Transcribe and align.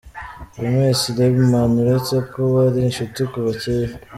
James 0.61 1.01
Liebman, 1.15 1.71
uretse 1.81 2.15
ko 2.31 2.39
bari 2.53 2.79
inshuti 2.87 3.19
kuva 3.31 3.51
kera. 3.61 3.93